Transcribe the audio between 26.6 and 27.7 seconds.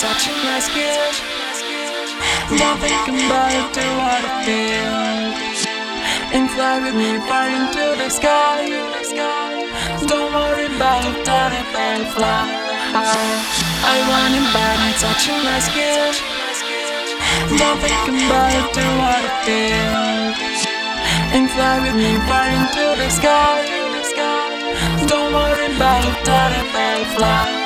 if I fly.